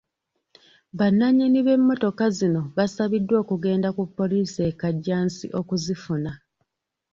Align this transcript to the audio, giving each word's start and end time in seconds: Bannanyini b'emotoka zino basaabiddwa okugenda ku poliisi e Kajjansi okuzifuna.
Bannanyini 0.97 1.59
b'emotoka 1.65 2.25
zino 2.37 2.61
basaabiddwa 2.75 3.35
okugenda 3.43 3.89
ku 3.97 4.03
poliisi 4.17 4.59
e 4.69 4.71
Kajjansi 4.79 5.45
okuzifuna. 5.59 6.31